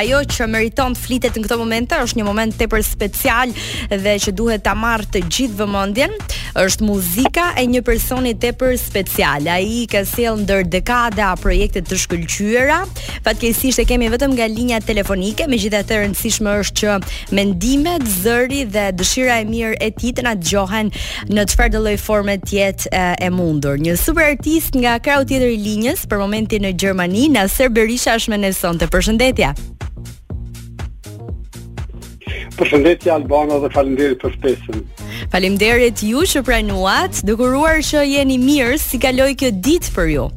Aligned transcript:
ajo 0.00 0.20
që 0.26 0.46
meriton 0.50 0.94
të 0.96 1.00
flitet 1.04 1.36
në 1.38 1.44
këtë 1.46 1.56
moment 1.60 1.92
është 1.96 2.18
një 2.20 2.24
moment 2.26 2.56
tepër 2.58 2.82
special 2.86 3.52
dhe 3.92 4.14
që 4.24 4.32
duhet 4.36 4.64
ta 4.66 4.72
marrë 4.76 5.06
të 5.14 5.20
gjithë 5.30 5.58
vëmendjen, 5.60 6.16
është 6.58 6.86
muzika 6.88 7.44
e 7.58 7.66
një 7.70 7.82
personi 7.86 8.32
tepër 8.44 8.74
special. 8.80 9.46
Ai 9.54 9.84
ka 9.90 10.02
sjell 10.08 10.40
ndër 10.42 10.66
dekada 10.72 11.30
projekte 11.42 11.82
të 11.86 11.98
shkëlqyera. 12.04 12.80
Fatkeqësisht 13.26 13.82
e 13.82 13.86
kemi 13.88 14.10
vetëm 14.12 14.34
nga 14.34 14.48
linja 14.50 14.80
telefonike, 14.84 15.46
megjithatë 15.50 15.96
e 15.96 16.00
rëndësishme 16.02 16.56
është 16.64 16.82
që 16.82 17.14
mendimet, 17.38 18.04
zëri 18.24 18.64
dhe 18.74 18.88
dëshira 18.98 19.38
e 19.44 19.46
mirë 19.50 19.78
e 19.84 19.92
tij 20.00 20.12
të 20.18 20.26
na 20.26 20.34
dëgjohen 20.40 20.90
në 21.30 21.46
çfarë 21.54 21.74
do 21.76 21.84
lloj 21.86 21.96
forme 22.02 22.36
të 22.42 22.58
jetë 22.58 23.04
e 23.22 23.30
mundur. 23.34 23.78
Një 23.78 23.94
super 24.02 24.26
artist 24.26 24.74
nga 24.78 24.98
krau 25.04 25.22
tjetër 25.26 25.54
i 25.54 25.62
linjës 25.68 26.06
për 26.10 26.22
momentin 26.24 26.66
në 26.66 26.74
Gjermani, 26.82 27.28
Nasser 27.34 27.70
Berisha 27.72 28.18
është 28.18 28.34
me 28.34 28.42
ne 28.44 28.52
sonte. 28.54 28.90
Përshëndetje. 28.90 29.54
Përshëndetje 32.58 33.10
Albana 33.10 33.56
dhe 33.64 33.68
faleminderit 33.74 34.20
për 34.22 34.34
ftesën. 34.36 34.82
Faleminderit 35.32 36.02
ju 36.06 36.22
që 36.34 36.42
pranuat, 36.46 37.22
dukuruar 37.26 37.80
që 37.82 38.04
jeni 38.06 38.36
mirë, 38.38 38.76
si 38.78 39.00
kaloi 39.02 39.34
kjo 39.40 39.50
ditë 39.64 39.94
për 39.96 40.12
ju? 40.14 40.28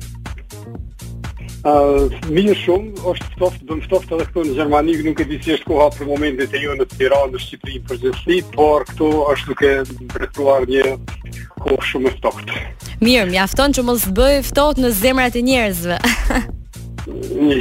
Uh, 1.67 2.09
mirë 2.33 2.55
shumë, 2.63 2.95
është 3.11 3.29
ftoft, 3.35 3.63
bëm 3.69 3.81
ftoft 3.85 4.13
edhe 4.17 4.27
këtu 4.31 4.43
në 4.47 4.55
Gjermani, 4.57 4.95
nuk 5.05 5.19
e 5.21 5.25
di 5.29 5.37
si 5.43 5.53
është 5.57 5.67
koha 5.69 5.89
për 5.97 6.07
momentet 6.09 6.55
e 6.57 6.61
ju 6.63 6.73
në 6.79 6.87
Tiranë, 6.95 7.33
në 7.35 7.41
Shqipëri 7.45 7.81
për 7.89 7.99
gjithësi, 8.05 8.39
por 8.55 8.87
këtu 8.89 9.11
është 9.35 9.51
duke 9.53 9.73
mbretuar 10.07 10.67
një 10.73 10.93
kohë 11.65 11.89
shumë 11.93 12.15
ftoft. 12.17 12.55
Mirë, 13.03 13.27
mjafton 13.33 13.75
që 13.77 13.85
mos 13.89 14.07
bëj 14.15 14.39
ftoft 14.49 14.81
në 14.81 14.95
zemrat 15.03 15.35
e 15.37 15.43
njerëzve. 15.49 15.99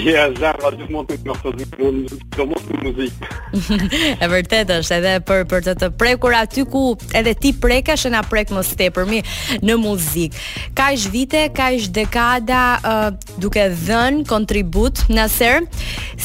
Ja, 0.04 0.24
zara, 0.34 0.72
që 0.74 0.88
mund 0.90 1.10
të 1.10 1.16
në 1.26 1.34
të 1.42 1.50
zikë, 1.58 1.90
që 2.34 2.46
mund 2.50 2.66
të 2.66 2.78
në 2.82 2.92
zikë. 2.96 4.18
E 4.24 4.28
vërtet 4.32 4.72
është, 4.74 4.96
edhe 4.98 5.12
për, 5.28 5.44
për 5.52 5.64
të 5.68 5.74
të 5.82 5.90
prekur 6.00 6.34
aty 6.40 6.64
ku 6.70 6.82
edhe 7.20 7.34
ti 7.38 7.52
preka 7.62 7.94
shë 7.98 8.12
nga 8.14 8.24
prek 8.26 8.50
më 8.56 8.64
ste 8.66 8.88
për 8.96 9.06
mi 9.10 9.20
në 9.62 9.78
muzikë. 9.84 10.42
Ka 10.78 10.88
ishtë 10.96 11.14
vite, 11.14 11.44
ka 11.54 11.70
ishtë 11.78 11.94
dekada 12.02 12.64
uh, 12.80 13.08
duke 13.42 13.68
dhenë 13.86 14.26
kontribut 14.30 15.04
në 15.14 15.28
sërë, 15.38 15.66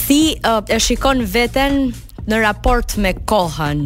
si 0.05 0.21
uh, 0.41 0.63
e 0.65 0.81
shikon 0.81 1.21
veten 1.33 1.79
në 2.25 2.41
raport 2.47 2.97
me 3.01 3.13
kohën? 3.29 3.85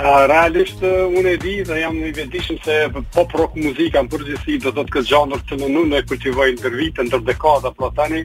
A, 0.00 0.24
realisht, 0.24 0.80
unë 0.80 1.34
e 1.34 1.38
di 1.40 1.58
dhe 1.68 1.76
jam 1.82 1.98
i 2.00 2.10
vendishëm 2.16 2.56
se 2.64 2.74
pop 3.14 3.34
rock 3.36 3.56
muzika 3.60 4.00
në 4.00 4.08
përgjësi 4.14 4.54
dhe 4.64 4.70
do 4.78 4.84
të 4.88 4.92
këtë 4.94 5.08
gjanër 5.10 5.42
të 5.50 5.58
në 5.60 5.66
nune 5.74 5.98
e 5.98 6.06
kultivoj 6.08 6.46
në 6.54 6.62
dërvitë, 6.62 7.04
në 7.10 7.18
dekada, 7.26 7.72
pro 7.76 7.90
tani 7.98 8.22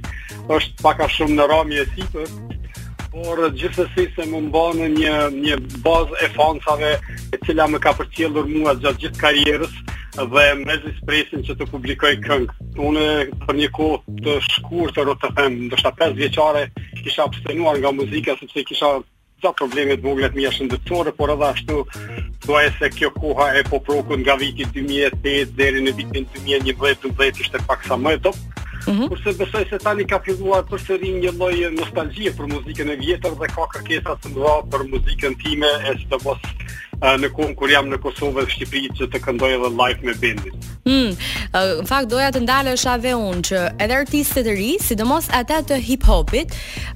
është 0.58 0.80
paka 0.86 1.10
shumë 1.12 1.36
në 1.42 1.48
rami 1.52 1.82
e 1.82 1.84
sipër, 1.90 2.32
por 3.18 3.42
gjithësësi 3.60 4.06
se 4.16 4.30
më 4.32 4.42
mbanë 4.46 4.88
një, 4.94 5.18
një 5.42 5.58
bazë 5.84 6.22
e 6.24 6.32
fansave 6.38 6.94
e 7.36 7.42
cila 7.44 7.68
më 7.74 7.84
ka 7.84 7.94
përqelur 8.00 8.48
mua 8.54 8.78
gjatë 8.86 9.04
gjithë 9.04 9.22
karierës 9.26 9.76
dhe 10.24 10.48
me 10.64 10.80
zi 10.86 10.94
spresin 11.02 11.44
që 11.50 11.58
të 11.60 11.68
publikoj 11.74 12.14
këngë. 12.30 12.58
Unë 12.88 13.10
për 13.44 13.60
një 13.60 13.72
kohë 13.76 14.16
të 14.24 14.40
shkurë 14.54 14.96
të 14.96 15.08
rotë 15.12 15.36
të 15.42 15.48
ndështë 15.60 15.92
a 15.92 15.94
5 16.00 16.18
vjeqare 16.24 16.66
kisha 17.04 17.28
abstenuar 17.28 17.84
nga 17.84 17.92
muzika, 18.00 18.40
sepse 18.40 18.64
kisha 18.72 18.96
ka 19.42 19.54
probleme 19.58 19.98
të 19.98 20.06
vogla 20.06 20.30
të 20.34 20.40
mia 20.40 20.52
shëndetësore, 20.54 21.14
por 21.18 21.30
edhe 21.34 21.48
ashtu 21.52 21.82
thua 22.46 22.62
se 22.78 22.90
kjo 22.98 23.10
koha 23.18 23.50
e 23.60 23.64
poprokut 23.70 24.22
nga 24.24 24.36
viti 24.42 24.66
2008 24.80 25.52
deri 25.60 25.84
në 25.86 25.94
vitin 26.00 26.26
2011-2012 26.38 27.44
ishte 27.46 27.62
pak 27.70 27.86
sa 27.88 27.98
më 28.02 28.18
top. 28.26 28.40
Mm 28.88 28.94
-hmm. 28.96 29.08
Kurse 29.10 29.34
besoj 29.44 29.66
se 29.70 29.78
tani 29.84 30.04
ka 30.08 30.20
filluar 30.26 30.64
për 30.70 30.80
sëri 30.86 31.10
një 31.22 31.32
lloj 31.38 31.56
nostalgjie 31.80 32.32
për 32.32 32.48
muzikën 32.54 32.92
e 32.94 33.00
vjetër 33.04 33.34
dhe 33.42 33.48
ka 33.56 33.66
kërkesa 33.74 34.14
të 34.18 34.28
mëdha 34.34 34.54
për 34.72 34.82
muzikën 34.94 35.34
time 35.44 35.70
e 35.90 35.92
së 36.02 36.08
të 36.10 36.38
në 37.22 37.28
kohën 37.36 37.56
kur 37.56 37.70
jam 37.70 37.86
në 37.90 37.98
Kosovë 38.02 38.40
dhe 38.46 38.52
Shqipëri 38.54 38.90
që 38.98 39.06
të 39.12 39.18
këndoj 39.26 39.52
edhe 39.58 39.70
live 39.82 40.02
me 40.08 40.14
bendit. 40.24 40.68
Hmm, 40.88 41.16
në 41.52 41.62
fakt 41.90 42.08
doja 42.14 42.30
të 42.32 42.40
ndalesha 42.46 42.94
dhe 43.04 43.12
unë 43.20 43.44
që 43.50 43.64
edhe 43.84 43.96
artistët 44.06 44.46
të 44.48 44.54
ri, 44.56 44.68
sidomos 44.80 45.26
ata 45.36 45.58
të 45.68 45.82
hip-hopit, 45.84 46.54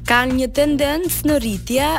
kanë 0.07 0.37
një 0.37 0.47
tendencë 0.55 1.27
në 1.27 1.37
rritje 1.43 1.89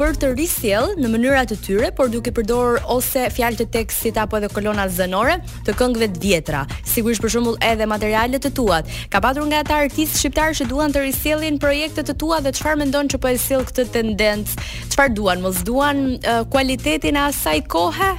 për 0.00 0.16
të 0.22 0.32
risjell 0.38 0.96
në 0.98 1.10
mënyra 1.14 1.44
të 1.46 1.60
tyre, 1.62 1.92
por 1.94 2.10
duke 2.10 2.32
përdorur 2.34 2.80
ose 2.96 3.28
fjalë 3.36 3.60
të 3.62 3.68
tekstit 3.78 4.18
apo 4.18 4.40
edhe 4.40 4.50
kolona 4.58 4.88
zënore 4.96 5.36
të 5.68 5.76
këngëve 5.78 6.10
të 6.16 6.22
vjetra. 6.26 6.64
Sigurisht 6.96 7.22
për 7.22 7.34
shembull 7.36 7.60
edhe 7.70 7.86
materialet 7.94 8.42
të 8.48 8.54
tua. 8.58 8.80
Ka 9.14 9.22
patur 9.22 9.46
nga 9.46 9.62
ata 9.62 9.78
artistë 9.86 10.24
shqiptarë 10.26 10.58
që 10.64 10.70
duan 10.74 10.94
të 10.96 11.06
risjellin 11.06 11.62
projektet 11.62 12.10
të 12.10 12.18
tua 12.26 12.42
dhe 12.42 12.56
çfarë 12.58 12.82
mendon 12.82 13.12
që 13.14 13.22
po 13.22 13.30
e 13.30 13.38
sill 13.38 13.62
këtë 13.70 13.86
tendencë? 13.94 14.62
Çfarë 14.96 15.14
duan? 15.20 15.46
Mos 15.46 15.62
duan 15.68 16.08
uh, 16.16 16.40
kualitetin 16.50 17.20
e 17.22 17.28
asaj 17.30 17.62
kohe? 17.70 18.16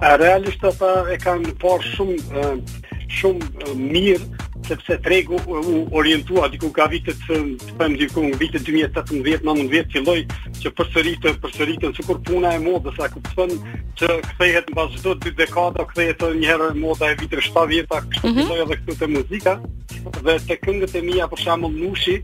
A 0.00 0.14
realisht 0.16 0.62
ata 0.64 0.92
e 1.10 1.16
kanë 1.18 1.54
por 1.62 1.82
shumë 1.94 2.46
shumë 3.14 3.74
mirë 3.78 4.42
sepse 4.64 4.96
tregu 5.04 5.36
u 5.54 5.80
orientua 6.00 6.46
diku 6.48 6.70
ka 6.76 6.86
vite 6.88 7.12
të 7.26 7.34
them 7.80 7.96
diku 8.00 8.22
në 8.24 8.38
vitet 8.40 8.64
2018-19 8.68 9.90
filloi 9.92 10.22
që 10.62 10.72
përsëritë 10.78 11.34
përsëritën 11.44 11.96
sikur 11.98 12.22
puna 12.28 12.54
e 12.56 12.62
modës 12.64 12.96
sa 13.00 13.10
kupton 13.12 13.52
që 14.00 14.08
kthehet 14.30 14.70
mbas 14.72 14.94
çdo 14.98 15.16
dy 15.26 15.34
dekada 15.42 15.84
kthehet 15.90 16.22
edhe 16.24 16.38
një 16.40 16.50
herë 16.54 16.70
moda 16.86 17.10
e 17.12 17.18
vitit 17.20 17.42
70 17.50 17.90
kështu 17.90 18.30
mhm. 18.30 18.40
filloi 18.40 18.64
edhe 18.66 18.78
këtu 18.80 18.98
te 19.02 19.10
muzika 19.14 19.58
dhe 20.30 20.38
te 20.48 20.58
këngët 20.64 20.96
e 20.96 21.04
mia 21.10 21.28
për 21.34 21.44
shkakun 21.44 21.76
Nushi 21.84 22.18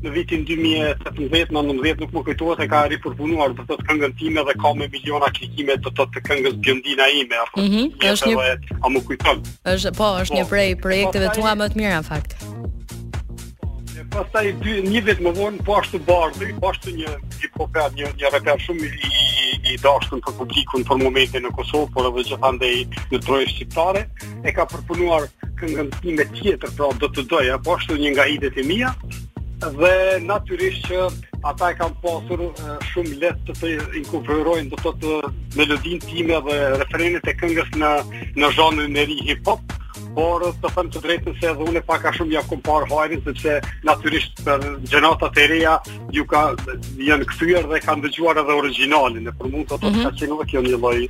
në 0.00 0.10
vitin 0.14 0.44
2017 0.48 1.18
në 1.18 1.46
19 1.52 1.70
nuk 2.04 2.14
më 2.14 2.22
kujtohet 2.28 2.60
se 2.62 2.66
ka 2.72 2.82
ripërpunuar 2.92 3.52
për 3.58 3.66
të 3.70 3.76
të 3.80 3.88
këngën 3.90 4.14
time 4.20 4.44
dhe 4.48 4.54
ka 4.62 4.72
me 4.78 4.86
miliona 4.94 5.28
klikime 5.36 5.76
të 5.84 5.92
të 5.98 6.06
të 6.14 6.22
këngës 6.28 6.56
bjëndina 6.64 7.08
ime 7.20 7.40
apo, 7.42 7.60
mm 7.60 7.68
-hmm, 7.68 7.90
një 8.04 8.12
është 8.14 8.30
një... 8.30 8.78
a 8.86 8.88
më 8.94 9.02
kujton 9.08 9.42
është, 9.74 9.92
po, 9.98 10.08
është 10.24 10.34
një 10.38 10.44
po. 10.46 10.50
prej 10.54 10.68
projekteve 10.84 11.28
tua 11.36 11.52
më 11.60 11.68
të 11.72 11.78
mira 11.80 12.00
në 12.00 12.08
fakt 12.08 12.36
e 14.40 14.52
dy, 14.58 14.72
një 14.90 15.00
vit 15.06 15.20
më 15.22 15.30
vonë 15.38 15.60
po 15.68 15.76
ashtu 15.80 15.98
bardhë 16.08 16.48
po 16.62 16.70
ashtu 16.72 16.90
një 16.90 17.10
një, 17.44 17.88
një, 17.98 18.08
një 18.22 18.32
reper 18.32 18.58
shumë 18.58 18.88
i, 19.06 19.10
i, 19.12 19.74
i 19.74 19.78
dashtën 19.84 20.18
për 20.24 20.34
publikun 20.40 20.84
për 20.88 20.98
momente 21.04 21.38
në 21.40 21.52
Kosovë 21.56 21.92
por 21.94 22.08
edhe 22.10 22.24
gjithandej 22.30 22.86
në 23.12 23.18
trojë 23.22 23.48
shqiptare 23.52 24.02
e 24.44 24.52
ka 24.56 24.64
përpunuar 24.72 25.28
këngën 25.60 25.92
time 26.00 26.24
tjetër 26.40 26.70
pra 26.76 26.90
do 26.98 27.06
të 27.12 27.22
doja 27.30 27.58
po 27.60 27.76
ashtu 27.76 27.96
një 28.00 28.10
nga 28.16 28.26
idetë 28.40 28.60
e 28.64 28.64
mia 28.72 28.94
dhe 29.68 30.20
natyrisht 30.24 30.86
që 30.88 31.00
ata 31.50 31.68
e 31.72 31.76
kanë 31.76 31.98
pasur 32.04 32.44
shumë 32.92 33.18
lehtë 33.24 33.48
të 33.50 33.56
të 33.60 33.72
inkuvërojnë 34.02 34.72
do 34.72 34.78
të 34.78 34.84
thotë 34.86 35.34
melodin 35.58 36.00
time 36.08 36.40
dhe 36.48 36.56
referenit 36.82 37.28
e 37.28 37.36
këngës 37.42 37.74
në, 37.82 37.92
në 38.40 38.50
zonën 38.58 38.96
e 39.02 39.06
ri 39.10 39.18
hip-hop, 39.28 39.78
por 40.14 40.42
të 40.62 40.70
them 40.74 40.88
të 40.92 41.00
drejtën 41.04 41.36
se 41.38 41.48
edhe 41.52 41.66
unë 41.70 41.82
pak 41.86 42.04
a 42.08 42.12
shumë 42.14 42.34
ja 42.36 42.42
kom 42.48 42.60
parë 42.66 42.88
hajrin 42.90 43.22
sepse 43.26 43.56
natyrisht 43.86 44.42
për 44.46 44.64
gjenata 44.90 45.28
të 45.36 45.46
reja 45.52 45.74
ju 46.14 46.24
ka 46.30 46.42
janë 47.08 47.26
kthyer 47.32 47.68
dhe 47.70 47.80
kanë 47.84 48.04
dëgjuar 48.06 48.40
edhe 48.42 48.56
originalin 48.62 49.28
e 49.30 49.34
për 49.40 49.50
mua 49.52 49.64
ato 49.70 49.78
mm 49.82 49.94
-hmm. 49.94 50.04
ka 50.04 50.10
qenë 50.18 50.46
kjo 50.50 50.62
një 50.66 50.78
lloj 50.78 51.08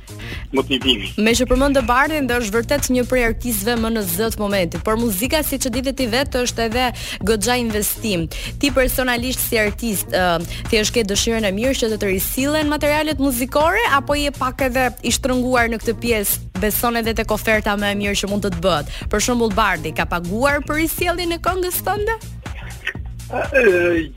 motivimi. 0.57 1.07
Me 1.25 1.31
që 1.37 1.45
përmend 1.51 1.75
të 1.79 1.83
bardhin 1.91 2.27
dhe 2.29 2.35
është 2.41 2.55
vërtet 2.57 2.83
një 2.95 3.03
prej 3.11 3.23
artistëve 3.31 3.75
më 3.83 3.89
në 3.95 4.01
zot 4.17 4.35
momentit, 4.43 4.83
por 4.85 4.95
muzika 5.03 5.43
siç 5.43 5.63
e 5.65 5.73
ditë 5.75 5.93
ti 5.97 6.05
vetë 6.15 6.37
është 6.45 6.61
edhe 6.69 6.85
goxha 7.29 7.55
investim. 7.65 8.27
Ti 8.59 8.67
personalisht 8.71 9.41
si 9.49 9.57
artist 9.59 10.07
uh, 10.07 10.39
thjesht 10.69 10.93
ke 10.93 11.01
dëshirën 11.09 11.45
e 11.47 11.51
mirë 11.59 11.75
që 11.79 11.85
të, 11.91 11.97
të 11.97 12.07
risillen 12.15 12.67
materialet 12.69 13.19
muzikore 13.19 13.81
apo 13.97 14.15
je 14.15 14.31
pak 14.31 14.61
edhe 14.61 14.85
i 15.03 15.11
shtrënguar 15.11 15.65
në 15.71 15.77
këtë 15.81 15.93
pjesë 16.03 16.50
beson 16.61 16.95
edhe 17.01 17.13
tek 17.17 17.31
oferta 17.33 17.73
më 17.81 17.91
e 17.95 17.97
mirë 18.03 18.17
që 18.21 18.29
mund 18.31 18.45
të 18.45 18.53
të 18.55 18.61
bëhet. 18.63 18.93
Për 19.11 19.23
shembull 19.25 19.55
Bardi 19.57 19.91
ka 19.97 20.05
paguar 20.11 20.61
për 20.69 20.85
isjellin 20.85 21.33
e 21.35 21.39
këngës 21.43 21.81
tënde? 21.87 22.17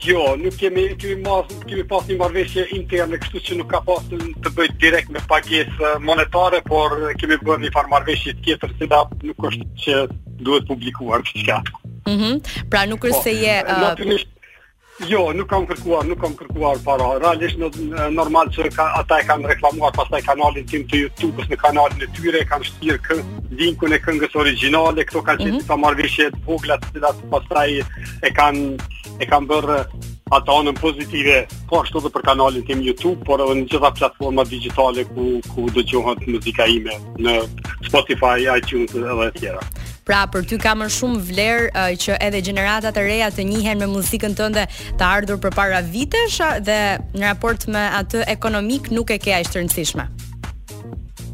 Jo, 0.03 0.23
nuk 0.37 0.57
kemi 0.59 0.81
ty 0.99 1.13
mos, 1.23 1.47
kemi 1.67 1.85
pasur 1.89 2.11
një 2.11 2.17
marrëveshje 2.21 2.65
interne 2.75 3.17
kështu 3.23 3.41
që 3.47 3.57
nuk 3.61 3.69
ka 3.71 3.79
pasur 3.87 4.25
të 4.43 4.51
bëj 4.59 4.67
direkt 4.83 5.13
me 5.15 5.21
pagesë 5.31 5.93
monetare, 6.03 6.59
por 6.67 6.93
kemi 7.21 7.37
bërë 7.47 7.63
një 7.65 7.71
farë 7.79 7.93
marrëveshje 7.95 8.35
tjetër 8.43 8.75
që 8.81 8.89
da 8.93 9.01
nuk 9.29 9.47
është 9.51 9.69
që 9.85 9.95
duhet 10.45 10.67
publikuar 10.71 11.23
çka. 11.29 11.61
Mhm. 12.05 12.13
Mm 12.13 12.37
pra 12.69 12.83
nuk 12.89 13.03
është 13.09 13.23
se 13.23 13.31
je 13.41 13.55
po, 13.65 13.73
uh... 13.73 14.19
Jo, 15.03 15.27
nuk 15.35 15.49
kam 15.51 15.65
kërkuar, 15.67 16.05
nuk 16.07 16.21
kam 16.23 16.35
kërkuar 16.39 16.77
para. 16.85 17.07
Realisht 17.19 17.59
në, 17.59 17.67
në 17.89 18.05
normal 18.15 18.47
që 18.55 18.69
ka, 18.71 18.85
ata 19.01 19.17
e 19.19 19.25
kanë 19.27 19.49
reklamuar 19.51 19.91
pastaj 19.97 20.21
kanalin 20.23 20.63
tim 20.71 20.85
të 20.87 21.01
YouTube-s 21.01 21.49
në 21.51 21.57
kanalin 21.65 22.05
e 22.07 22.09
tyre 22.15 22.45
kanë 22.47 22.69
shtirë 22.69 22.97
kë 23.09 23.19
linkun 23.59 23.97
e 23.97 23.99
këngës 24.05 24.39
origjinale, 24.39 25.03
këto 25.03 25.25
kanë 25.27 25.43
qenë 25.43 25.51
mm 25.51 25.59
-hmm. 25.59 25.69
ta 25.73 25.79
marrëshje 25.83 26.29
të 26.37 26.43
vogla 26.47 26.79
të 26.79 26.95
cilat 26.95 27.19
pastaj 27.33 27.69
e 27.75 28.35
kanë 28.39 28.91
e 29.19 29.27
kanë 29.27 29.49
bërë 29.51 29.79
ata 30.33 30.55
janë 30.57 30.71
pozitive 30.81 31.33
po 31.69 31.83
ashtu 31.83 31.99
edhe 32.01 32.09
për 32.09 32.23
kanalin 32.25 32.63
tim 32.65 32.79
YouTube 32.81 33.21
por 33.27 33.43
edhe 33.45 33.53
në 33.59 33.67
të 33.69 33.75
gjitha 33.75 33.89
platformat 33.99 34.49
digjitale 34.49 35.03
ku 35.11 35.25
ku 35.53 35.67
dëgjohet 35.75 36.23
muzika 36.33 36.65
ime 36.65 36.95
në 37.21 37.35
Spotify, 37.85 38.39
iTunes 38.57 38.89
dhe 38.89 39.05
të 39.05 39.27
tjera. 39.37 39.61
Pra 40.05 40.23
për 40.33 40.47
ty 40.49 40.57
ka 40.63 40.73
më 40.81 40.89
shumë 40.97 41.21
vlerë 41.29 41.67
uh, 41.67 41.93
që 42.01 42.17
edhe 42.27 42.41
gjenerata 42.47 42.89
të 42.95 43.05
reja 43.05 43.29
të 43.37 43.45
njihen 43.51 43.83
me 43.85 43.91
muzikën 43.93 44.33
tënde 44.39 44.65
të 44.97 45.05
ardhur 45.11 45.37
përpara 45.45 45.83
vitesh 45.93 46.41
dhe 46.65 46.79
në 47.13 47.27
raport 47.27 47.69
me 47.69 47.85
atë 48.01 48.25
ekonomik 48.33 48.89
nuk 48.97 49.13
e 49.13 49.21
ke 49.21 49.37
aq 49.37 49.53
të 49.53 49.61
rëndësishme. 49.61 50.09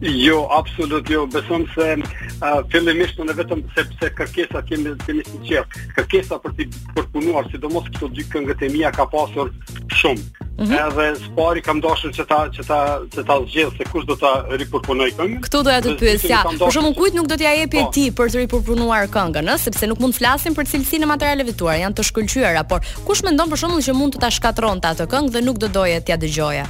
Jo, 0.03 0.49
absolut 0.57 1.07
jo, 1.13 1.23
besëm 1.31 1.63
se 1.77 1.93
a, 2.41 2.61
fillimisht 2.73 3.19
në 3.21 3.35
vetëm 3.37 3.59
sepse 3.75 4.09
kërkesa 4.17 4.61
kemi 4.67 4.93
kemi 5.05 5.23
sinqer. 5.29 5.67
Kërkesa 5.95 6.39
për 6.43 6.55
të 6.57 6.65
për 6.95 7.09
punuar, 7.13 7.49
sidomos 7.53 7.87
këto 7.91 8.09
dy 8.17 8.25
këngët 8.33 8.63
e 8.67 8.71
mia 8.73 8.91
ka 8.95 9.05
pasur 9.13 9.51
shumë. 10.01 10.47
Mm 10.61 10.67
-hmm. 10.67 10.87
Edhe 10.87 11.05
spari 11.23 11.61
kam 11.65 11.81
dashur 11.81 12.11
që 12.13 12.25
ta 12.31 12.39
që 12.55 12.63
ta 12.67 12.79
që 13.15 13.21
ta 13.29 13.35
zgjedh 13.47 13.77
se 13.77 13.83
kush 13.91 14.05
do 14.09 14.15
ta 14.15 14.31
ripërpunoj 14.61 15.09
këngën. 15.17 15.41
Këtu 15.45 15.63
doja 15.65 15.81
të 15.85 15.95
pyes, 15.99 16.23
ja. 16.29 16.43
Për 16.45 16.71
shkakun 16.71 16.93
kujt 16.93 17.13
nuk 17.17 17.27
do 17.29 17.35
t'ja 17.37 17.53
jepi 17.59 17.79
po. 17.83 17.91
ti 17.93 18.11
për 18.11 18.27
të 18.31 18.37
ripërpunuar 18.43 19.03
këngën, 19.15 19.45
ëh, 19.53 19.57
sepse 19.59 19.87
nuk 19.87 19.99
mund 19.99 20.13
të 20.13 20.17
flasim 20.17 20.53
për 20.53 20.65
cilësinë 20.71 21.03
e 21.03 21.11
materialeve 21.15 21.53
tuaja, 21.53 21.79
janë 21.85 21.95
të 21.95 22.03
shkëlqyera, 22.09 22.63
por 22.69 22.79
kush 23.07 23.23
mendon 23.23 23.49
për 23.49 23.57
shkakun 23.57 23.83
që 23.87 23.93
mund 23.99 24.13
të 24.15 24.19
ta 24.21 24.29
shkatronte 24.31 24.87
atë 24.87 25.05
këngë 25.11 25.29
dhe 25.33 25.41
nuk 25.45 25.57
do 25.63 25.67
doje 25.67 25.97
t'ja 26.05 26.15
dëgjoje? 26.23 26.63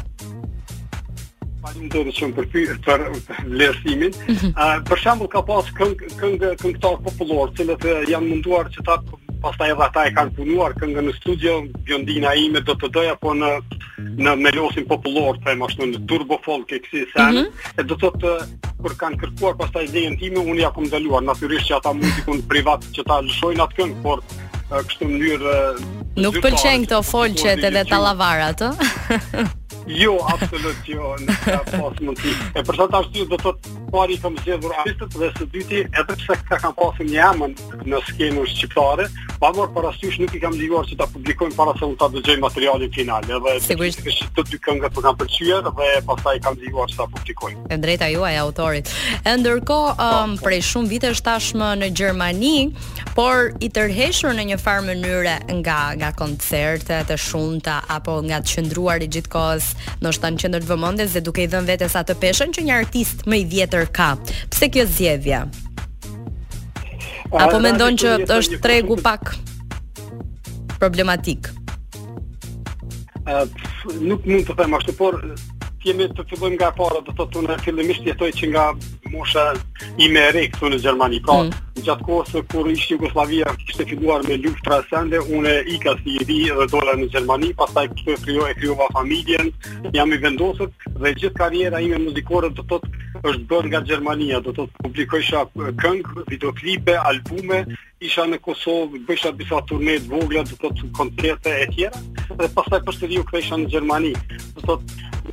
Falim 1.62 1.90
të 1.94 2.02
dhe 2.08 2.14
shumë 2.18 2.36
për, 2.38 2.48
për, 2.52 2.62
mhm. 2.74 3.24
për 3.28 3.50
lërësimin. 3.58 4.54
për 4.90 5.02
shambull 5.04 5.30
ka 5.34 5.44
pas 5.46 5.68
këngë 5.78 6.10
këng, 6.20 6.38
këng, 6.62 6.80
këng 6.82 7.02
popullor, 7.08 7.52
cilët 7.60 7.86
janë 8.10 8.32
munduar 8.32 8.70
që 8.74 8.86
ta 8.88 8.96
pas 9.42 9.56
ta 9.58 9.68
edhe 9.74 9.82
ata 9.86 10.04
e 10.06 10.12
kanë 10.14 10.34
punuar 10.38 10.76
këngë 10.78 11.02
në 11.08 11.14
studio, 11.18 11.54
bjondina 11.86 12.34
ime 12.38 12.62
do 12.66 12.76
të 12.78 12.90
doja, 12.94 13.16
po 13.24 13.34
në, 13.38 13.52
në 14.22 14.34
melosin 14.42 14.86
popullor, 14.90 15.40
të 15.42 15.54
e 15.56 15.58
mashtu 15.62 15.88
në 15.94 16.02
turbo 16.10 16.38
folk 16.46 16.70
e 16.70 16.78
kësi 16.86 17.06
sen, 17.16 17.40
mm 17.40 17.40
-hmm. 17.40 17.72
e 17.82 17.86
do 17.92 17.96
të 18.04 18.12
të 18.22 18.34
kur 18.82 18.96
kanë 19.02 19.18
kërkuar 19.24 19.58
pas 19.62 19.72
ta 19.74 19.82
i 19.82 19.88
dhejën 19.94 20.20
time, 20.22 20.44
unë 20.46 20.60
ja 20.66 20.70
kom 20.72 20.86
dëluar, 20.94 21.24
natyrisht 21.26 21.68
që 21.70 21.76
ata 21.78 21.94
muzikun 21.94 22.44
privat 22.54 22.86
që 22.96 23.06
ta 23.10 23.18
lëshojnë 23.26 23.66
atë 23.66 23.78
këngë, 23.82 24.02
por 24.06 24.22
kështu 24.72 25.10
në 25.10 25.18
njërë... 25.26 25.56
Nuk 26.22 26.38
pëlqen 26.46 26.86
këto 26.86 27.02
folqet 27.12 27.66
edhe 27.72 27.84
të 27.92 27.98
lavarat, 28.06 28.62
të? 28.70 29.50
Jo, 29.90 30.16
absolut 30.34 30.78
jo, 30.86 31.14
në 31.26 31.36
pas 31.46 32.26
E 32.56 32.62
për 32.68 32.78
të 32.78 33.00
ashtu 33.00 33.26
do 33.26 33.38
të 33.38 33.42
thotë 33.44 33.78
pari 33.92 34.16
kam 34.22 34.36
zgjedhur 34.40 34.74
artistët 34.82 35.16
dhe 35.18 35.30
së 35.38 35.48
dyti 35.54 35.80
edhe 35.84 36.14
pse 36.20 36.36
ka 36.50 36.60
kanë 36.64 36.76
pasur 36.78 37.08
një 37.10 37.24
emër 37.32 37.56
në 37.92 38.00
skenën 38.08 38.46
shqiptare, 38.54 39.08
pa 39.42 39.50
mor 39.58 39.72
parasysh 39.76 40.20
nuk 40.22 40.36
i 40.38 40.42
kam 40.44 40.54
dëgjuar 40.56 40.88
se 40.88 40.98
ta 41.00 41.08
publikojmë 41.12 41.58
para 41.58 41.74
se 41.80 41.90
u 41.90 41.96
ta 42.00 42.08
dëgjoj 42.14 42.38
materialin 42.44 42.94
final, 42.96 43.26
edhe 43.38 43.56
sigurisht 43.66 44.04
që 44.06 44.14
këto 44.30 44.46
dy 44.52 44.62
këngë 44.68 44.92
po 44.96 45.04
kanë 45.04 45.20
pëlqyer 45.24 45.66
dhe 45.66 45.90
pastaj 46.12 46.38
kam 46.46 46.60
dëgjuar 46.62 46.94
se 46.94 47.00
ta 47.02 47.10
publikojnë. 47.18 47.66
E 47.76 47.80
drejta 47.86 48.12
juaj 48.14 48.34
autorit. 48.46 48.94
E 49.28 49.36
ndërkohë 49.42 50.08
um, 50.08 50.38
prej 50.46 50.62
shumë 50.70 50.92
vitesh 50.94 51.24
tashmë 51.28 51.74
në 51.82 51.92
Gjermani, 52.02 52.54
por 53.18 53.52
i 53.60 53.72
tërheshur 53.76 54.38
në 54.38 54.48
një 54.54 54.60
farë 54.64 54.88
mënyre 54.92 55.36
nga 55.60 55.82
nga 56.00 56.14
koncertet 56.16 57.12
e 57.12 57.20
shumta 57.20 57.82
apo 57.92 58.22
nga 58.24 58.40
të 58.42 58.56
qëndruar 58.56 59.04
i 59.06 59.12
gjithkohës 59.12 59.71
ndoshta 60.02 60.32
në 60.32 60.42
qendër 60.44 60.66
të 60.66 60.72
vëmendjes 60.72 61.14
dhe 61.16 61.24
duke 61.26 61.44
i 61.46 61.50
dhënë 61.52 61.70
vetes 61.70 61.96
atë 62.02 62.16
peshën 62.22 62.56
që 62.58 62.66
një 62.68 62.78
artist 62.84 63.26
më 63.30 63.42
i 63.44 63.48
vjetër 63.54 63.88
ka. 63.96 64.10
Pse 64.54 64.70
kjo 64.74 64.86
zgjedhje? 64.92 65.44
Apo 67.32 67.60
mendon 67.64 67.96
që 68.02 68.16
është 68.38 68.62
tregu 68.64 69.00
pak 69.04 69.34
problematik? 70.82 71.52
nuk 74.02 74.26
mund 74.28 74.48
të 74.50 74.54
them 74.58 74.74
ashtu, 74.78 74.94
por 74.98 75.16
jemi 75.86 76.08
të 76.10 76.24
fillojmë 76.30 76.58
nga 76.58 76.72
para, 76.78 76.98
do 77.02 77.06
të 77.14 77.20
thotë 77.20 77.40
unë 77.40 77.56
fillimisht 77.66 78.04
jetoj 78.10 78.30
që 78.40 78.50
nga 78.52 78.64
mosha 79.12 79.54
ime 79.98 80.20
e 80.30 80.32
re 80.36 80.44
këtu 80.54 80.70
në 80.72 80.80
Gjermani. 80.86 81.20
Pra, 81.26 81.38
mm. 81.44 81.58
gjatë 81.86 82.06
kohës 82.08 82.32
kur 82.52 82.70
ishte 82.72 82.96
Jugoslavia 82.96 83.52
e 83.76 83.86
filluar 83.90 84.24
me 84.28 84.38
luftë 84.42 84.66
trasende, 84.68 85.20
unë 85.36 85.56
i 85.74 85.78
ka 85.84 85.96
si 86.02 86.16
i 86.20 86.24
ri 86.28 86.40
dhe 86.50 86.68
dola 86.72 86.96
në 87.02 87.10
Gjermani, 87.14 87.52
pastaj 87.60 87.88
kështu 87.94 88.16
e 88.16 88.20
krijoj 88.26 88.56
e 88.56 88.90
familjen, 88.98 89.52
jam 89.96 90.14
i 90.16 90.22
vendosur 90.26 90.72
dhe 90.88 91.14
gjithë 91.18 91.38
karriera 91.38 91.80
ime 91.82 92.00
muzikore 92.08 92.50
do 92.50 92.64
të 92.64 92.68
thotë 92.70 92.92
është 93.22 93.46
bërë 93.52 93.70
nga 93.72 93.82
Gjermania, 93.90 94.40
do 94.42 94.52
të 94.56 94.66
publikojshë 94.84 95.44
këngë, 95.84 96.26
videoklipe, 96.32 96.96
albume, 97.06 97.62
isha 98.02 98.26
në 98.26 98.38
Kosovë, 98.42 99.04
bëjsha 99.06 99.30
disa 99.38 99.60
turne 99.70 100.00
të 100.02 100.10
vogla, 100.10 100.44
do 100.48 100.56
të 100.56 100.62
thotë 100.64 100.92
koncerte 100.96 101.52
e 101.52 101.68
tjera, 101.70 102.02
dhe 102.40 102.50
pastaj 102.56 102.82
përsëri 102.88 103.20
u 103.22 103.28
kthesha 103.30 103.60
në 103.62 103.72
Gjermani. 103.76 104.14
Do 104.56 104.78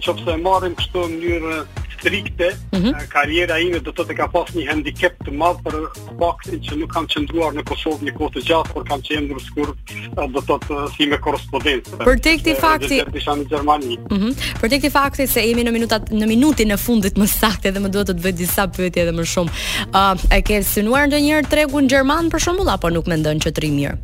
thotë 0.02 0.34
e 0.34 0.40
marrim 0.44 0.75
kështu 0.78 1.06
në 1.06 1.20
mënyrë 1.25 1.77
strikte, 1.99 2.56
mm 2.73 2.83
-hmm. 2.83 2.97
Eh, 3.03 3.06
karriera 3.11 3.59
ime 3.59 3.79
do 3.83 3.91
të 3.91 4.05
të 4.06 4.15
ka 4.17 4.27
pas 4.33 4.53
një 4.55 4.67
handicap 4.71 5.12
të 5.25 5.31
madh 5.41 5.61
për 5.65 5.75
boksin 6.21 6.61
që 6.62 6.77
nuk 6.81 6.91
kam 6.95 7.06
qëndruar 7.11 7.53
në 7.59 7.62
Kosovë 7.69 8.03
një 8.06 8.12
kohë 8.19 8.33
të 8.37 8.41
gjatë, 8.49 8.73
por 8.75 8.83
kam 8.89 9.00
qëndruar 9.09 9.41
skur 9.47 9.69
eh, 9.69 10.29
do 10.35 10.41
të 10.47 10.55
të 10.67 10.79
eh, 10.85 10.97
si 10.97 11.06
me 11.11 11.19
korrespondent. 11.21 11.89
Për 12.09 12.23
tek 12.23 12.61
fakti, 12.61 12.99
do 13.03 13.11
të 13.15 13.19
isha 13.23 13.31
në 13.41 13.45
Gjermani. 13.50 13.97
Mm 13.97 14.19
-hmm. 14.19 14.33
Për 14.61 14.69
tek 14.71 14.81
këti 14.83 14.93
fakti 14.95 15.27
se 15.27 15.41
jemi 15.49 15.65
në 15.67 15.73
minutat 15.79 16.11
në 16.11 16.27
minutin 16.29 16.71
e 16.71 16.77
fundit 16.77 17.15
më 17.19 17.27
saktë 17.41 17.71
dhe 17.75 17.81
më 17.83 17.89
duhet 17.93 18.09
të 18.11 18.15
të 18.19 18.23
bëj 18.25 18.33
disa 18.39 18.69
pyetje 18.77 19.03
edhe 19.03 19.12
më 19.19 19.25
shumë. 19.35 19.50
A 19.93 20.12
uh, 20.12 20.37
e 20.37 20.43
ke 20.47 20.61
synuar 20.62 21.06
ndonjëherë 21.06 21.49
tregun 21.50 21.89
gjerman 21.89 22.31
për 22.31 22.39
shembull 22.41 22.69
apo 22.71 22.91
nuk 22.91 23.06
ndonë 23.11 23.43
që 23.45 23.50
të 23.55 23.61
rri 23.61 23.71
mirë? 23.79 23.97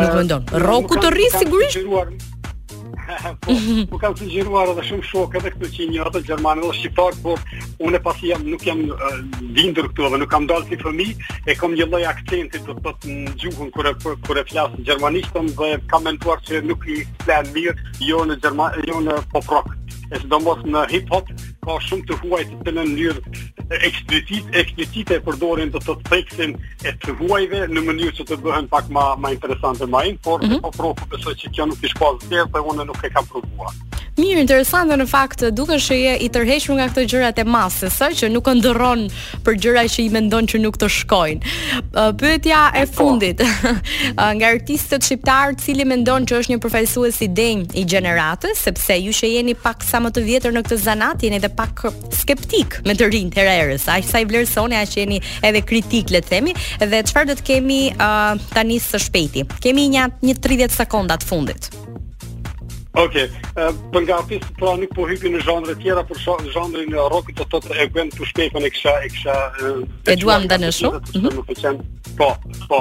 Nuk 0.00 0.14
mendon. 0.20 0.42
Rroku 0.52 0.94
të 1.02 1.08
rri 1.14 1.26
sigurisht. 1.38 2.27
Po, 3.40 3.54
po 3.90 3.96
kam 4.00 4.12
të 4.18 4.26
gjiruar 4.28 4.68
edhe 4.74 4.82
shumë 4.90 5.06
shok 5.08 5.36
edhe 5.40 5.52
këtu 5.54 5.68
që 5.74 5.80
i 5.82 5.86
një 5.94 6.02
atë 6.10 6.20
Gjermani 6.28 6.64
edhe 6.66 6.76
Shqiptar 6.78 7.16
Por 7.24 7.40
unë 7.86 7.96
e 7.96 8.02
pasi 8.04 8.28
jam 8.32 8.44
nuk 8.44 8.66
jam 8.68 8.82
vindur 9.56 9.88
këtu 9.88 10.08
edhe 10.10 10.20
nuk 10.20 10.30
kam 10.34 10.44
dalë 10.50 10.68
si 10.68 10.78
fëmi 10.82 11.06
e 11.48 11.56
kom 11.58 11.72
një 11.78 11.86
loj 11.94 12.04
akcentit 12.12 12.68
të 12.68 12.76
të 12.82 12.94
të 13.02 13.14
në 13.16 13.34
gjuhën 13.44 13.72
kër 13.78 13.90
e 14.42 14.46
flasë 14.52 14.82
Gjermanishtëm 14.90 15.48
dhe 15.60 15.70
kam 15.90 16.04
mentuar 16.10 16.44
që 16.50 16.60
nuk 16.68 16.84
i 16.92 17.00
flenë 17.24 17.56
mirë 17.56 17.92
jo 18.10 18.24
në 18.28 18.38
Gjermani 18.44 18.90
jo 18.92 19.00
në 19.08 19.16
poprok 19.32 19.72
e 20.12 20.20
së 20.20 20.28
do 20.28 20.40
mos 20.44 20.60
në 20.68 20.84
hip-hop 20.92 21.32
ka 21.68 21.76
shumë 21.84 22.06
të 22.10 22.16
huaj 22.22 22.42
të 22.50 22.58
të 22.66 22.72
në 22.76 22.84
njërë 22.94 23.40
eksplicit, 23.78 24.46
eksplicit 24.62 25.12
e 25.18 25.20
përdorin 25.26 25.72
të 25.74 25.82
të 25.88 25.96
theksin 26.08 26.56
e 26.88 26.94
të 27.02 27.16
huajve 27.20 27.64
në 27.74 27.84
mënyrë 27.90 28.16
që 28.20 28.26
të 28.30 28.40
bëhen 28.46 28.70
pak 28.72 28.88
ma, 28.96 29.04
ma 29.24 29.34
interesante 29.36 29.90
ma 29.94 30.04
in, 30.08 30.16
por 30.26 30.40
mm 30.40 30.48
-hmm. 30.48 30.62
e 30.62 30.62
po 30.66 30.70
profu 30.80 31.10
pësoj 31.12 31.34
që 31.42 31.52
kjo 31.56 31.66
nuk 31.72 31.84
ishë 31.88 32.00
pas 32.00 32.28
dhe 32.32 32.66
une 32.72 32.84
nuk 32.90 33.04
e 33.08 33.12
kam 33.16 33.26
provuar. 33.32 33.74
Mirë, 34.18 34.42
interesante 34.42 34.96
në 34.98 35.04
fakt, 35.06 35.44
duket 35.54 35.78
se 35.82 35.94
je 35.94 36.14
i 36.26 36.28
tërhequr 36.34 36.74
nga 36.74 36.88
këto 36.90 37.04
gjërat 37.12 37.36
e 37.38 37.44
masës, 37.46 37.94
sa 38.00 38.08
që 38.20 38.26
nuk 38.34 38.48
ndërron 38.58 39.04
për 39.46 39.58
gjëra 39.62 39.84
që 39.92 40.00
i 40.02 40.08
mendon 40.14 40.48
që 40.50 40.58
nuk 40.64 40.78
të 40.80 40.88
shkojnë. 40.90 41.52
Pyetja 42.18 42.62
e 42.80 42.82
po. 42.88 42.96
fundit, 43.12 43.44
nga 44.40 44.48
artistët 44.50 45.06
shqiptar, 45.06 45.54
cili 45.62 45.86
mendon 45.86 46.26
që 46.26 46.40
është 46.40 46.54
një 46.56 46.62
përfaqësues 46.64 47.20
i 47.28 47.28
denj 47.38 47.68
i 47.78 47.84
gjeneratës, 47.92 48.64
sepse 48.66 48.98
ju 48.98 49.14
që 49.20 49.30
jeni 49.36 49.54
pak 49.68 49.86
sa 49.86 50.02
më 50.02 50.10
të 50.16 50.26
vjetër 50.26 50.56
në 50.58 50.64
këtë 50.66 50.80
zanat, 50.88 51.22
jeni 51.22 51.38
edhe 51.38 51.52
pak 51.60 51.84
skeptik 52.18 52.80
me 52.88 52.98
të 52.98 53.12
rinjtë 53.14 53.38
herë 53.38 53.54
herës, 53.60 53.86
aq 53.94 54.10
sa 54.10 54.24
i 54.24 54.26
vlerësoni 54.32 54.80
aq 54.82 54.98
jeni 54.98 55.22
edhe 55.46 55.62
kritik, 55.62 56.10
le 56.10 56.24
të 56.26 56.32
themi, 56.34 56.56
dhe 56.82 57.04
çfarë 57.12 57.30
do 57.30 57.38
të 57.38 57.46
kemi 57.52 57.80
uh, 57.94 58.34
tani 58.50 58.82
së 58.82 58.98
shpejti? 59.06 59.46
Kemë 59.62 59.86
një 60.18 60.38
30 60.42 60.74
sekonda 60.82 61.20
të 61.22 61.30
fundit. 61.30 61.70
Okej, 62.98 63.28
okay. 63.30 63.74
për 63.94 64.02
nga 64.06 64.16
artistë 64.18 64.54
pra 64.58 64.72
nuk 64.78 64.90
po 64.96 65.04
hypi 65.06 65.30
në 65.30 65.38
zhandre 65.46 65.76
tjera, 65.78 66.02
për 66.08 66.18
zhandre 66.52 66.82
në 66.90 67.04
rockit 67.12 67.36
të 67.38 67.44
të 67.52 67.60
të 67.66 67.76
e 67.84 67.86
gëmë 67.94 68.16
të 68.16 68.26
shpejkën 68.32 68.66
e 68.66 68.70
kësha, 68.74 68.94
e 69.06 69.10
kësha... 69.12 69.36
E 70.10 70.16
duam 70.18 70.48
dhe 70.50 70.58
në 70.58 70.70
shumë? 70.74 71.00
Mhm. 71.20 71.78
Po, 72.18 72.32
po, 72.64 72.80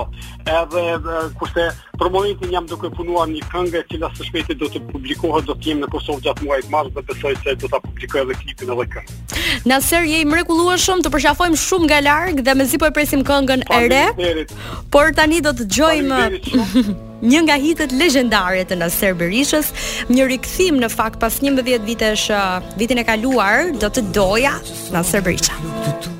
edhe 0.50 1.17
kushte, 1.38 1.67
për 2.01 2.09
momentin 2.15 2.55
jam 2.55 2.65
duke 2.71 2.89
punuar 2.97 3.29
një 3.29 3.43
këngë, 3.51 3.83
që 3.91 4.00
lasë 4.01 4.17
së 4.24 4.29
shpejti 4.31 4.57
do 4.63 4.69
të 4.74 4.81
publikohet, 4.89 5.45
do 5.45 5.53
të 5.53 5.69
jemë 5.71 5.86
në 5.86 5.91
Kosovë 5.93 6.25
gjatë 6.25 6.47
muajt 6.50 6.71
marë, 6.74 6.93
dhe 6.97 7.03
besoj 7.12 7.36
se 7.43 7.53
do 7.62 7.69
t'a 7.69 7.81
publikohet 7.86 8.31
dhe 8.33 8.38
klipin 8.41 8.71
e 8.74 8.79
dhe 8.81 8.88
këngë. 8.95 9.19
Nasër, 9.69 10.07
je 10.09 10.24
i 10.25 10.29
mrekulua 10.33 10.79
shumë, 10.81 11.05
të 11.05 11.13
përshafojmë 11.13 11.62
shumë 11.67 11.91
nga 11.91 12.01
larg 12.09 12.41
dhe 12.47 12.57
me 12.57 12.65
zipoj 12.74 12.89
presim 12.97 13.21
këngën 13.29 13.67
e 13.69 13.83
re, 13.86 14.47
por 14.97 15.13
tani 15.21 15.43
do 15.45 15.53
të 15.62 15.69
gjojmë... 15.77 16.24
një 17.24 17.39
nga 17.47 17.55
hitet 17.62 17.91
legjendare 17.97 18.65
të 18.69 18.77
Nasser 18.81 19.15
Berishës, 19.17 19.71
një 20.12 20.27
rikthim 20.33 20.77
në 20.81 20.91
fakt 20.93 21.19
pas 21.24 21.39
11 21.41 21.81
vitesh 21.88 22.29
uh, 22.33 22.59
vitin 22.77 23.01
e 23.01 23.07
kaluar 23.07 23.74
do 23.74 23.89
të 23.89 24.05
doja 24.15 24.59
Nasser 24.93 25.21
Berisha. 25.25 26.16